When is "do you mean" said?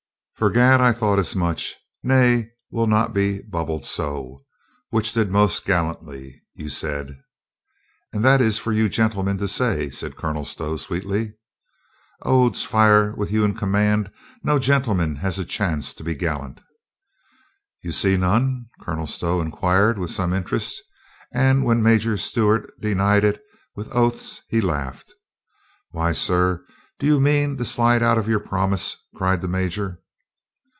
26.97-27.57